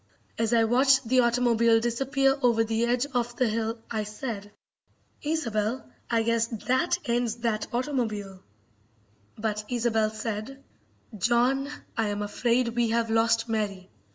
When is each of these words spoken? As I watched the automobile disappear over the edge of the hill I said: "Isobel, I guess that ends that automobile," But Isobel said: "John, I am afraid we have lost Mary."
As 0.35 0.51
I 0.51 0.63
watched 0.63 1.07
the 1.07 1.19
automobile 1.19 1.79
disappear 1.79 2.35
over 2.41 2.63
the 2.63 2.85
edge 2.85 3.05
of 3.13 3.35
the 3.35 3.47
hill 3.47 3.77
I 3.91 4.03
said: 4.03 4.51
"Isobel, 5.21 5.87
I 6.09 6.23
guess 6.23 6.47
that 6.47 6.97
ends 7.05 7.35
that 7.45 7.67
automobile," 7.71 8.41
But 9.37 9.63
Isobel 9.69 10.09
said: 10.09 10.63
"John, 11.15 11.69
I 11.95 12.07
am 12.07 12.23
afraid 12.23 12.69
we 12.69 12.89
have 12.89 13.11
lost 13.11 13.47
Mary." 13.47 13.91